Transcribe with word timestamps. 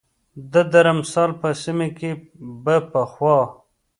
د 0.53 0.55
درمسال 0.73 1.29
په 1.41 1.49
سیمه 1.63 1.87
کې 1.97 2.11
به 2.63 2.75
پخوا 2.91 3.39